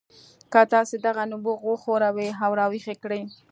[0.51, 3.21] که تاسې دغه نبوغ وښوروئ او راویښ یې کړئ